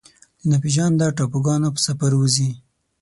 د 0.39 0.41
ناپیژاندو 0.51 1.15
ټاپوګانو 1.17 1.67
په 1.75 1.79
سفر 1.87 2.11
وځي 2.15 2.49